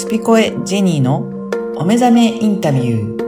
[0.00, 1.18] スピコエジェニーの
[1.76, 3.20] お目覚めインタビュー。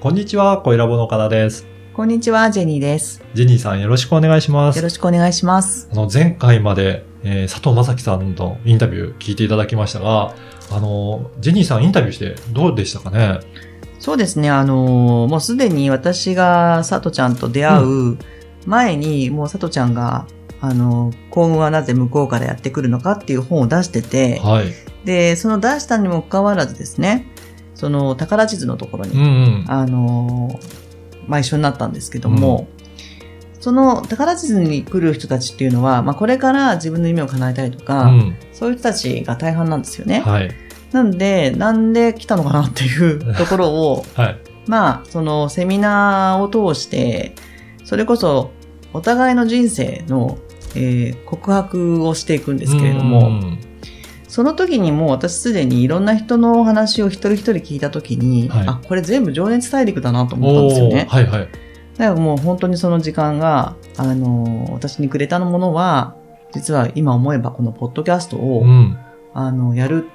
[0.00, 1.66] こんにちは、小ラボの岡田です。
[1.92, 3.22] こんにちは、ジェニーです。
[3.34, 4.76] ジェニーさんよろしくお願いします。
[4.76, 5.90] よろしくお願いします。
[5.92, 10.34] あの、前回まで、えー佐藤正樹さんのインタビュー聞いていただきましたが、
[10.70, 13.40] あの、ジェニーさんインタビューしてどうでしたかね？
[13.98, 18.18] そうですね、あのーもうすでに私が佐藤ちゃんと出会う
[18.64, 20.26] 前に、もう佐藤ちゃんが、
[20.60, 24.72] あのー幸運はなぜ向こうからやってくるのかっていう本を出してて、はい。
[25.04, 27.26] で、その出したにもかかわらずですね、
[27.74, 29.64] その宝地図のところにうんうん。
[29.68, 30.88] あのー
[31.28, 32.68] まあ、一緒になったんですけども、
[33.60, 38.36] その宝地図に来る人たちっていうのは、まあ、これから自分の夢を叶えたいとか、うん。
[38.52, 40.20] そういう人たちが大半なんですよね。
[40.20, 40.50] はい。
[40.92, 44.38] なんで、なんで来たのかなっていう ところを、はい。
[44.66, 47.34] まあ、そのセミナーを通して、
[47.84, 48.50] それこそ
[48.92, 50.38] お互いの人生の、
[50.78, 53.58] えー告白をしていくんですけれどうも、ん
[54.28, 61.06] その時にもう私すでにいろんな人のお話を一人一人聞いた時に、はいあ、これ全部情熱大陸だなと思ったんですよね。
[61.08, 61.48] はいはい。
[61.96, 66.14] だからもう本当にその時間が、あのー私にくれたものは、
[66.52, 68.98] 実は今思えばこのポッドキャストを、うん。
[69.34, 70.06] あの、やる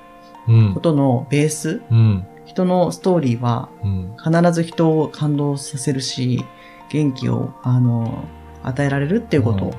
[0.47, 0.79] うんこ。
[0.79, 2.25] とのベース、うん。
[2.45, 4.15] 人のストーリーはうん。
[4.23, 6.45] 必ず人を感動させるし、
[6.89, 8.25] 元気を、あの、
[8.63, 9.73] 与えられるっていうことを、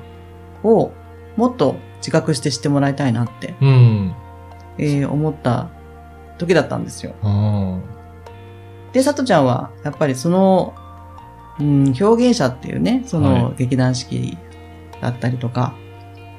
[0.64, 4.14] もっと自覚して知ってもらいたいなって、うん。
[4.78, 5.68] えー思った
[6.38, 7.14] 時だったんですよ。
[7.22, 7.82] うん。
[8.92, 10.74] で、さとちゃんは、やっぱりその、
[11.60, 14.36] うん、表現者っていうね、そのは劇団四季
[15.00, 15.74] だったりとか、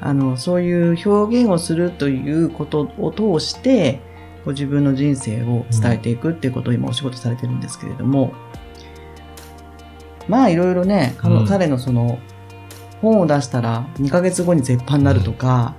[0.02, 4.02] あの、そういう表現をするということを通して、
[4.45, 8.34] ご自分の人生を伝えていくっていうことを今お仕事されてるんですけれども、
[10.28, 11.16] まあいろいろね、
[11.48, 12.20] 彼のその、
[13.06, 15.75] 本を出したら2ヶ月後に絶版になるとか、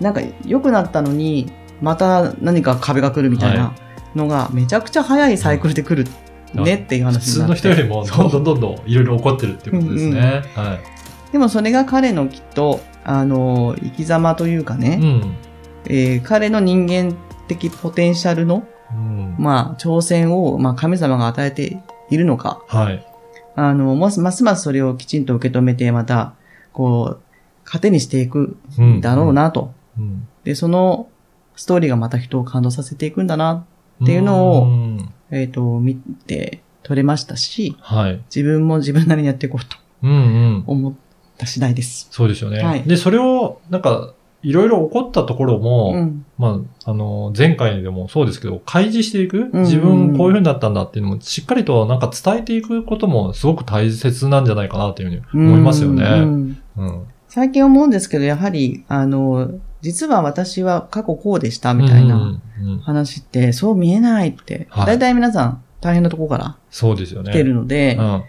[0.00, 3.74] なんか良くなったのに、また何か壁が来るみたいなは
[4.14, 6.10] のがめちゃくちゃ早いサイクルで来る
[6.54, 7.22] ねっていう普話になって。
[7.32, 10.42] 通の人よりもどんどんどんどんいろいろ起こってるっていうことですね。
[10.54, 10.78] は
[11.32, 14.78] でもそれが彼のきっと、あの、生き様というかい。
[14.78, 15.36] ね、うん。
[15.86, 19.36] えー彼の人間的ポテンシャルの、うん。
[19.38, 21.80] まあ、挑戦を、まあ、神様が与えて
[22.10, 23.06] いるのか、はい。
[23.68, 26.34] あの、ますますますそれをきちんと受け止めて、また、
[26.72, 27.22] こう、
[27.64, 29.72] 糧にしていくうんんだろうなと。
[29.98, 30.28] うん。
[30.44, 31.08] で、その
[31.56, 33.66] ストーリーがまた人を感動させていくんだな、
[34.02, 38.20] っていうのをうんえっ、と、見て取れましたし、はい。
[38.34, 40.64] 自分も自分なりにやっていこうとうんうん。
[40.66, 40.94] 思っ
[41.38, 42.08] た次第です。
[42.10, 42.62] そうですよね。
[42.62, 46.24] はいで、それを、なんか、いろいろ起こったところも、うん。
[46.38, 56.04] まあ、あの、前回でもそうですけど、開示していく、うん自分こういう風になったんだっていうのも、しっかりとなんか伝えていくこともすごく大切なんじゃないかなっていうふうに思いますようね。
[56.20, 57.02] んうん。
[57.28, 59.50] 最近思うんですけど、やはり、あの、
[59.82, 62.40] 実は私は過去こうでしたみたいな
[62.82, 67.30] 話って、そう見えないって、はい大体皆さん大変なところからそうですよね。
[67.30, 68.22] 来てるので、うん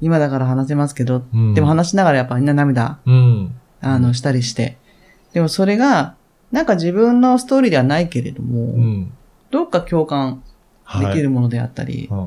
[0.00, 1.54] 今だから話せますけど、うん。
[1.54, 3.54] でも話しながらやっぱみんな涙、うん。
[3.80, 4.76] あの、したりして。
[5.36, 6.16] でもそれが、
[6.50, 9.12] なんか自分のストーリーではないけれども、うん。
[9.50, 10.42] どっか共感
[10.98, 12.18] できるものであったり、うん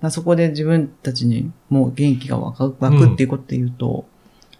[0.00, 4.06] まあそこで自分たちにもう元気が湧くっていうことで言うと、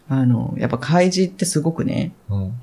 [0.06, 2.60] あの、やっぱ開示ってすごくね、うん。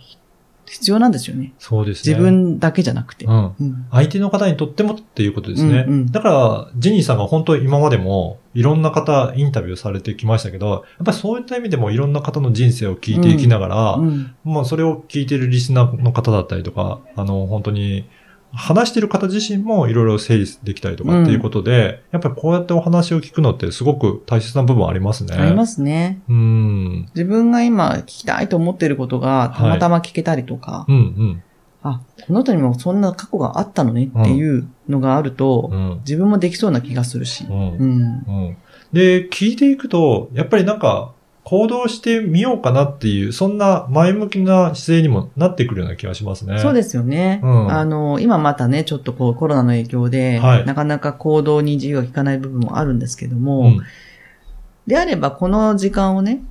[0.67, 1.53] 必要なんですよね。
[1.59, 2.13] そうですね。
[2.13, 3.25] 自分だけじゃなくて。
[3.25, 3.55] うん。
[3.59, 5.85] うん相手の方にとってもっていうことですね。
[5.87, 18.05] うんうんだから、ジェニーさんが本当今までもいろんな方インタビューされてきましたけど、やっぱりそういった意味でもいろんな方の人生を聞いていきながら、うんまあそれを聞いてるリスナーの方だったりとか、あの本当に
[18.53, 25.35] 話してる方自身もいろいろ整理できたりとかっていうことで、やっぱりこうやってお話を聞くのってすごく大切な部分ありますね。。
[25.35, 26.21] ありますすね。
[26.29, 27.09] うん。
[27.15, 31.43] 自分が今聞きたいと思っていることがたまたま聞けたりとか、うんうん。
[31.83, 35.99] あ、この人にもそんな過去があったのねっていうのがあると、うん。
[35.99, 37.45] 自分もできそうな気がするし。
[37.49, 37.81] うんうん。
[37.81, 37.85] う
[38.51, 38.57] ん。
[38.93, 41.13] で、聞いていくと、やっぱりなんか、
[41.49, 46.59] 行動してみようかなっていう、そんな前向きな姿勢にもなってくるような気がしますね。
[46.59, 47.39] そうですよね。
[47.41, 53.79] うんあの、今またね、ちょっとこうコロナの影響で、はいなかなか行動に自由が利かない部分もあるんですけども、うん。
[54.87, 56.43] であればこの時間をね、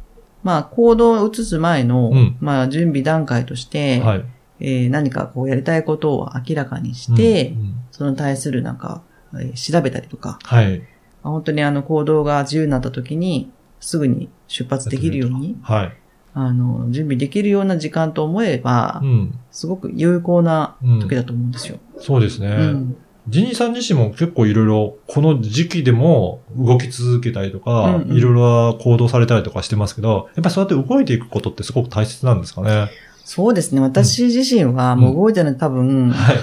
[0.42, 4.24] まあ行動を移す前の、うんまあ準備段階として、はい。
[4.60, 9.02] えー何かこうやりたいことを明らかにして、うんうんその対するなんか、
[9.34, 10.78] えー調べたりとか、はい。
[10.78, 10.84] ま
[11.24, 13.50] あ本当にあの行動が自由になった時に、
[13.80, 15.92] すぐに出発できるように、はい。
[16.34, 19.38] あの、準備できるような時間と思えば、うん。
[19.50, 21.78] すごく有効な時だと思うんですよ。
[21.98, 22.48] そうですね。
[22.48, 22.96] うん。
[23.28, 32.88] ジニーさん自身も結構いろいろ、この時期でも動き続けたりとか、うんうんいろいろ行動されたりとかしてますけど、やっぱりそうやって動いていくことってすごく大切なんですかね？
[33.24, 33.80] そうですね。
[33.80, 36.36] 私自身はもう動いてるの多分、はい。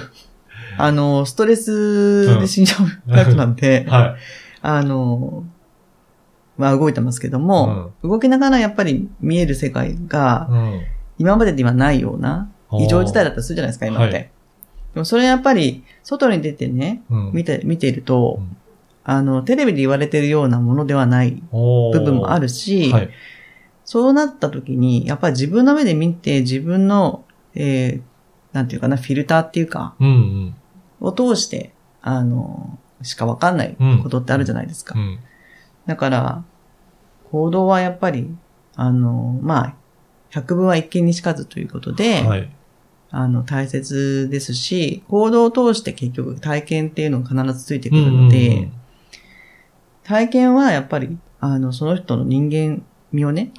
[0.78, 4.16] あの、ストレスで死んじゃうタイプなんで、はい。
[4.62, 5.46] あの、
[6.58, 10.82] まあ動いてますけども、動きながらやっぱり見える世界が、うん。
[11.20, 14.16] 今までではないような異常事態だったりするじゃないですか、今って。
[14.16, 14.30] はい
[14.94, 17.32] でもそれやっぱり、外に出てね、うん。
[17.34, 18.58] 見て、見ていると、うん
[19.04, 23.10] あの、テレビで言われてるようなものではない部部分もあるし、はい。
[23.86, 28.02] そうなった時に、やっぱり自分の目で見て、自分の、えー、
[28.54, 30.08] なんていうかな、フィルターっていうか、うん
[31.02, 31.08] うん。
[31.08, 34.98] を通して、あの、しかわかんないことってあるじゃないですか。
[34.98, 35.20] うん。
[35.86, 36.44] だから、
[37.32, 38.30] 行動はやっぱり、
[38.76, 39.76] あの、まあ、
[40.30, 42.50] 百分は一見にしかずということで、はい。
[43.12, 48.70] あの、大切ですし、行動を通して結局体験っていうのが必ずついてくるので、
[50.04, 53.52] 体験はやっぱり、あの、その人の人間味をね、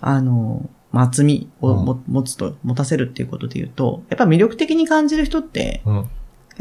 [0.00, 5.94] あの、まあ厚みをも、う持つと、持たせるっていうことで言うと、やっぱ魅力的に感じる人って、うん。
[5.96, 6.02] や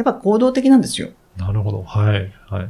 [0.01, 1.09] っぱ行動的なんですよ。
[1.37, 1.83] なるほど。
[1.83, 2.33] はい。
[2.49, 2.69] はい。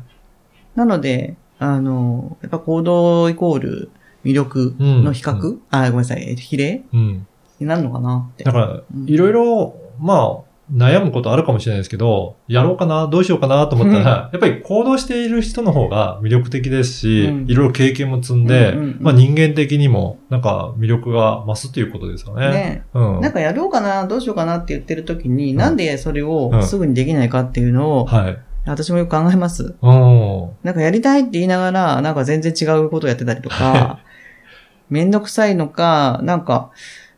[0.76, 3.90] なので、あの、やっぱ行動イコール
[4.26, 5.62] 魅力の比較、うん。
[5.70, 6.84] あ、ごめんなさい、えっと比例？
[6.94, 7.28] うん。
[7.60, 8.44] になるのかなって。
[8.44, 17.50] だからうん、いろいろ、まあ、悩むことあるかもしれないですけど、やろうかな、どうしようかなと思ったら、やっぱり行動している人の方が魅力的ですし、うん。
[17.50, 18.98] いろいろ経験も積んで、うんうんうん。
[19.00, 22.50] まあ人間的にも、なんか魅力が増すということですよね。
[22.50, 22.86] ね。
[22.94, 23.22] うん。
[23.22, 24.58] なんかやろうかな、どうしようかな？
[24.58, 25.56] って言ってる時に、ん。
[25.58, 28.38] なんでそれうんをすぐにできないかっていうのを、はい。
[28.66, 29.76] 私もよく考えます。
[29.82, 30.50] うん。
[30.64, 34.00] なんかやりたいって言いながら、なんか全然違うことをやってたりとか、
[34.90, 36.72] めんどくさいのか、なんか、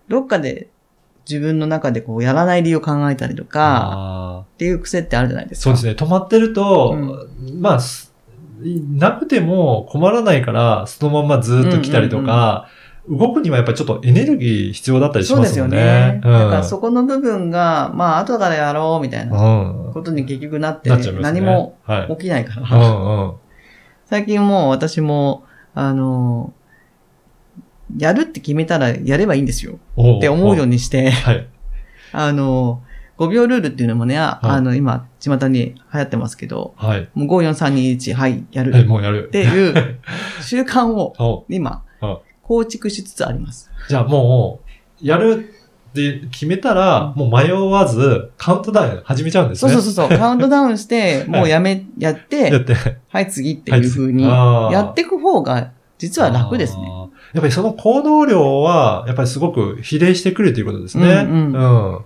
[0.08, 0.70] どっかで
[1.30, 5.64] 自分の中でこうやらない理由を考えたりとか、あっていう癖ってあるじゃないでーすか。
[5.64, 5.92] そうですね。
[5.94, 6.96] 止まってると、
[7.60, 8.14] まあ、す
[8.64, 12.70] なくても困らないから、そのままずっと来たりとか、
[13.10, 16.22] 動くにはやっぱりちょっとエネルギー必要だったりしそうですすよまよね。
[16.24, 19.94] だからそこの部分が、まあ後からやろうみたいなうん。
[19.94, 20.98] ことに結局なって、ね。
[21.22, 22.08] 何もはい。
[22.16, 23.34] 起きないかうら。
[24.06, 25.44] 最近もう私も、
[25.74, 26.54] あの、
[27.98, 29.80] やるって決めたらやればいいんですよ。
[29.96, 30.74] おって思うように。
[30.74, 31.48] にして、はい。
[32.12, 32.82] あの、
[33.18, 37.10] 5秒ルールっていうのもね、あの、今、巷に流行ってますけど、はい。
[37.14, 39.30] もう5、4、3、2、1、はい、やるはい、っもうやる。
[39.32, 40.00] ていう
[40.42, 41.84] 習慣をお今はい、
[42.48, 43.72] 構築しつつあります。
[43.90, 44.62] じゃあも
[45.02, 45.50] う、やる
[45.90, 49.72] って決めたら、もう迷わず、カウントダウン始めちゃうんですね。
[49.72, 52.98] そうそうそうそう、 カウントダウンして、もうやめ、やっ、やってて。
[53.08, 56.84] はい、次っていう風に、やっていく方が、実は楽ですね。
[57.34, 61.26] やっぱりその行動量は、やっぱりすごく比例してくるということですね。
[61.28, 62.00] うんうん。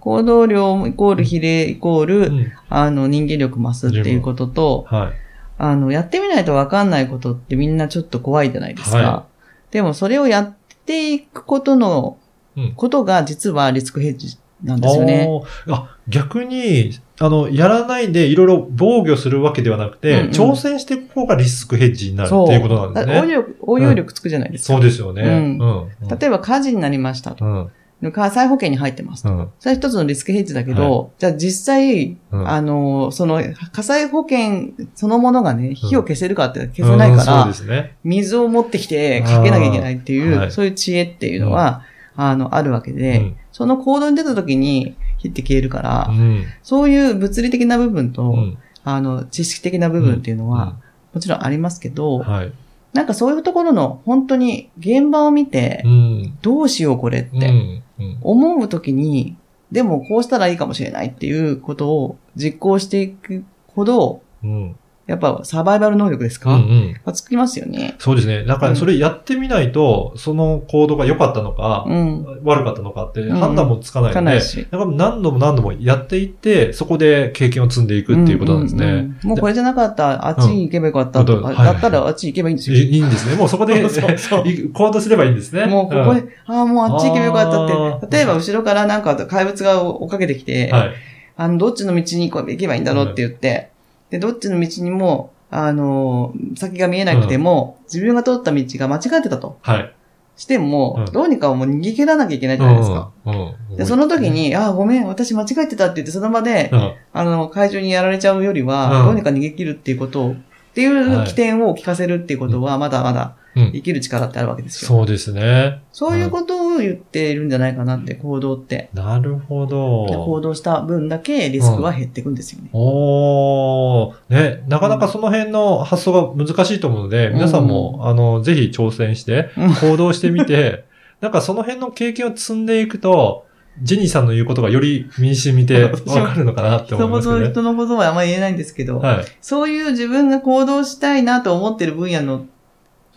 [0.00, 5.12] 行動量イコール比例イコール、うんあの、人間力増すっていうことと、はい。
[5.56, 8.98] あの、やってみないとわかんないことってみんなちょっと怖いじゃないですか。
[8.98, 9.26] は
[9.74, 10.54] でもそれをやっ
[10.86, 12.16] ていくことの、
[12.56, 15.28] うんことが実はリスクヘッジなんですよね。
[15.68, 23.14] あ逆に、あの、やらないでいろいろ防御するわけではなくて、うんうん挑戦していく方がリスクヘッジになるっていうことなんですね。
[23.14, 24.74] だ応用力、応用力つくじゃないですか。
[24.74, 25.22] そうですよね。
[25.22, 26.18] うんうん。
[26.18, 27.70] 例えば火事になりましたと。
[28.12, 29.30] 火災保険に入ってますと。
[29.30, 29.50] うん。
[29.58, 33.42] それは一つのリスクヘッジだけど、じゃあ実際、うんあの、その
[33.72, 37.96] 火災保険そのものがね、火を消せるかって消せないから、うんそうですね。
[38.04, 41.82] 水を持ってきてかけなきゃいけないっていう、そういう知恵っていうのは、
[42.16, 46.44] あの、あるわけで、うんその行動に出た時に火って消えるから、うん。
[46.64, 50.76] そういう物理的な部分と、うんあの、知識的な部分っていうのは、
[51.14, 52.52] もちろんありますけど、はい。
[52.94, 56.38] なんかそういうところの本当に現場を見てう、ん。
[56.40, 57.40] どうしようこれっうん。
[57.40, 59.36] てうん思うときに、
[59.70, 64.76] でもこうしたらいいかもしれないっていうことを実行していくほど、うん。
[65.06, 66.96] やっぱサバイバル能力ですうか、んうん。
[67.04, 67.94] がつきますよね。
[67.98, 68.44] そうですね。
[68.44, 72.40] だからそれやってみないと、その行動が良かったのか、うん。
[72.42, 74.66] 悪かったのかってうん判断もつかないので、かないし。
[74.70, 78.84] だから何度も何度もやっていって、そこで経験を積んでいくっていうことなんですね。
[78.86, 82.76] うんうんうんもうこれじゃなかった、あっちに行けばよかったとか、だったらあっち行けばいいんですよ。
[82.76, 83.36] いいいんですね。
[83.36, 85.66] もうそこで そうそうい行動すればいいんですね。
[85.66, 90.90] もうここで、んああ、もうあっち行けばよかったあって、ー例えば後ろからなんか怪物が追っかけてきて、はい。
[91.36, 93.70] あの、どっちの道に行けばいいんだろうって言って、
[94.10, 99.58] で、どっちの道にも、あの、先が見えなくても、自分が通った道が間違ってたと。
[99.62, 99.94] はい。
[100.36, 101.12] しても、うん。
[101.12, 103.12] どうにかもう逃げ切らなきゃいけないじゃないですか。
[103.24, 103.54] うん。
[103.70, 103.76] うん。
[103.76, 106.92] で、その時、に、ああ、ごめん、私間違えてたって言って、その場で、うん。
[107.12, 109.06] あの、会場にやられちゃうよりは、うん。
[109.06, 110.36] どうにか逃げ切るっていうことを、っ
[110.74, 114.88] ていう起点を聞かせるっていうことは、まだまだうん生きる力ってあるわけですよ。
[114.88, 115.82] そうですね。
[115.92, 118.90] そういうことを言っているんじゃないかなって、行動って。
[118.92, 120.40] なるほで行ど。
[120.40, 122.70] 動した分だけリスクは減っていくんですよね。
[122.72, 124.14] おー。
[124.28, 130.84] ね、なかなかその辺の発想が難しいと思うので、皆さんも、あの、ぜひ挑戦してうん、行動してみて、
[131.20, 133.44] なんかその辺の経験を積んでいくと、
[133.82, 137.48] ジェニーさんの言うことがより身に染みて わかるのかなって思いますね。
[137.50, 139.24] 人のことはあんまり言えないんですけど、はい。
[139.40, 142.46] そういう自分が行動したいなと思ってる分野の、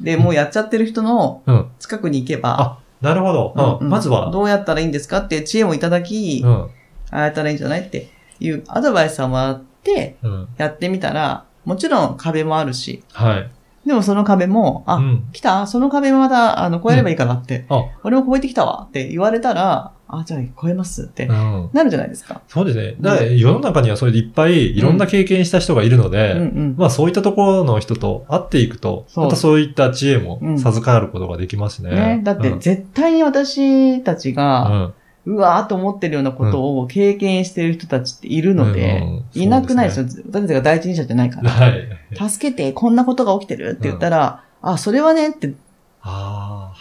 [0.01, 1.71] で、もうやっちゃってる人のうん。
[1.79, 3.53] 近くに行けば、あ、なるほど。
[3.55, 6.51] うんうんまずは、どうやったらいいんですかって知恵もいただき、うん。
[6.51, 6.69] あ
[7.11, 10.47] あやったらいいんじゃないっていうアドバイスをもらって、うん。
[10.57, 13.51] やってみたら、もちろん壁もあるし、はい。
[13.87, 15.29] でもその壁も、あ、うん。
[15.31, 15.65] 来た？
[15.65, 21.69] その壁もまた、あの、越えればいいかなって、あ、俺も越えてきたわって言われたら、あ、じゃあ越えますってうん。
[21.73, 22.41] なるじゃないですか。
[22.47, 22.95] そうですね。
[22.99, 26.75] だから世の中にはそれでいっぱいいろんな経験した人がいるので、うんうん。
[26.77, 31.91] まあそういったところの人と会っていくと、またそういった知恵もうん授かることができますね。
[31.91, 34.93] ね、だってうん絶対に私たちうが、ん
[35.25, 40.05] うわーと思ってるようなことを経験してる人たちっているので、うんうんいなくないですよ。
[40.05, 41.49] 私たちが第一人者じゃないから。
[41.49, 41.96] はい。
[42.29, 45.53] 助けて、こんなことが起きてるって言ったら、あ、それはねって。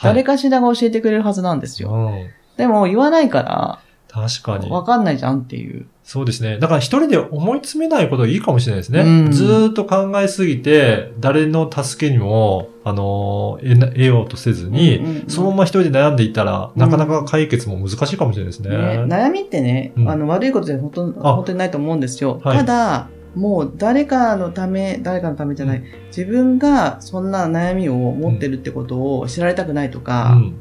[0.03, 1.91] 誰かしらが教えてくれるはずなんですよ。
[1.91, 2.27] うん。
[2.57, 4.71] でも言わないから、確かに。
[4.71, 5.87] わかんないじゃんっていう。
[6.03, 6.59] そうですね。
[6.59, 9.01] だから一人で思い詰めないことがいいかもしれないですね。
[9.01, 18.71] うんずーっと考えすぎて、誰の助けにも、あのー、得ようとせずに、うんうんうんそのまま一人で悩んでいたら、なかなか解決も難しいかもしれないですね。
[18.71, 22.41] ね、悩みってね、うんあの悪いことで本当あ本当にないと思うんですよ。
[22.43, 30.55] はいただ、もう誰かのため、誰かのためじゃない、自分がそんな悩みを持ってるってことを知られたくないとうか、ん。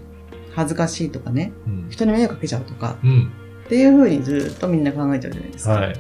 [0.51, 1.88] 恥ずかしいとかね、うん。
[1.89, 3.32] 人に迷惑かけちゃうとか、うん。
[3.65, 5.72] っていうふうにずっとみんな考えちゃうじゃないですか。
[5.72, 5.96] はい。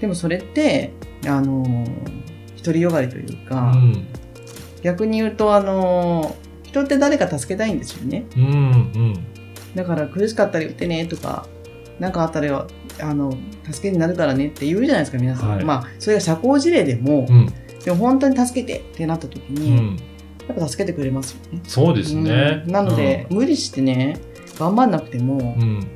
[0.00, 0.92] でもそれって、
[1.26, 4.06] あのー、独りよがりといううか、ん。
[4.82, 8.26] 逆に言うと、あのー、人って誰か助けたいんですよね。
[8.36, 8.44] うん。
[8.44, 9.14] うん。
[9.74, 11.46] だから苦しかったら言ってねとか、
[11.98, 12.66] なんかあったら、
[13.00, 13.36] あの、
[13.70, 15.56] 助けになるからねって言うじゃないですか、皆さん。
[15.56, 17.46] はいまあ、それが社交辞令でも、うん。
[17.84, 19.96] でも本当に助けてってなった時うに、ん。
[20.48, 21.60] やっぱ助けてくれますよね。
[21.64, 22.62] そうですね。
[22.66, 24.18] うんなので、無理してね、
[24.58, 25.86] 頑張んなくてもう、ん。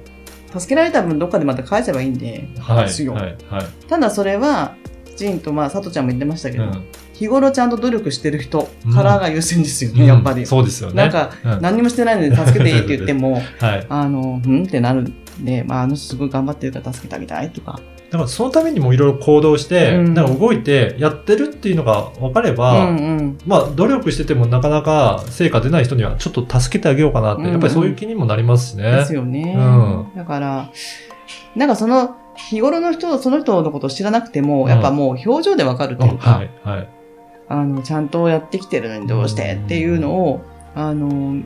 [0.59, 2.85] 助けられた分どっかでまた返せばいいんで、はい。
[2.87, 3.37] ですよはい。
[3.49, 3.66] はい。
[3.88, 6.85] ただそれは、きちんと、まあ、佐藤ちゃんも言ってましたけど、うん
[7.21, 10.47] 日頃ちゃんと努力してる人からが優先ですよね、うんやっぱり。
[10.47, 10.95] そうですよね。
[10.95, 13.87] なんか、うん何にもしてないので助けていいって言っても、 はい。
[13.90, 14.62] あの、うん？
[14.62, 17.81] ってなるんで、まあ、あの人すごい頑張ってるから助けてあげたいとか。
[18.11, 23.39] だからそのためにもいろいろ行動して、うんなんか動いてやってるっていうのが分かれうば、んうん。
[23.47, 28.83] まあ努力しててもなかなか成果出ない人にはちょっと助けてあげようかなって、うんうんやっぱりそういう気にもなりますしね。
[28.83, 29.55] ですよね。
[29.57, 30.71] うんだから、
[31.55, 36.89] なんかその、日頃の人、その人のことを知らなくても、やっぱもう表情でわかるというか、はい、はい。
[37.49, 40.41] あの、ちゃんとやってきてるのにどうしてっていうのを、
[40.75, 41.43] あの、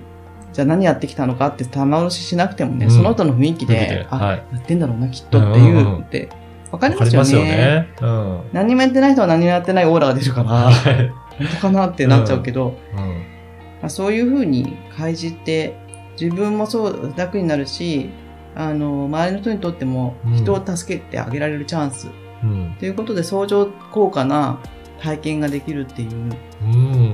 [0.55, 4.37] じゃあ何やってきたのかって玉押ししなくてもね、うんその人の雰囲気で、あ、はい。
[4.53, 6.31] やってんだろうな、きっとっていうのって、
[6.71, 7.33] わかりますよね。
[7.33, 7.89] よね。
[8.01, 8.41] うん。
[8.53, 11.13] 何もやってない人は何もやってないオーラが出るから、はい。
[11.39, 13.35] 本当かなってなっちゃうけど、うん。
[13.83, 15.77] まあ、そういうふうに開示って
[16.19, 18.09] 自分もそう楽になるし
[18.55, 22.09] あの周りの人にとってもうん人を助けてあげられるチャンス、
[22.43, 22.77] うん。
[22.79, 24.61] ということで相乗効果な
[25.01, 26.11] 体験ができるっていう
[26.63, 27.13] うん。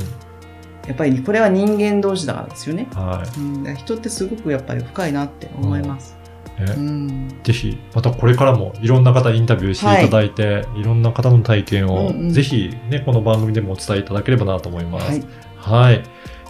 [0.91, 6.17] やっぱりこれは人間同士だからですよね、はうん、人ってすごくやっぱり深いなって思います、
[6.59, 6.63] い。
[6.63, 15.21] ねうんぜひ、またこれからもいろんな方インタビューしていただいて、い、ろんな方の体験を、うんうんぜひね、この番組でもお伝えいただければなと思います。
[15.57, 16.03] はい、はい。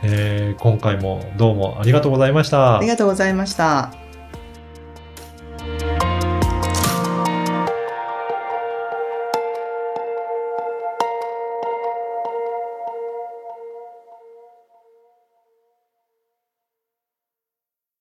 [0.02, 2.86] えー今回もどうもありがとうございましたあり。
[2.86, 3.99] がとうございました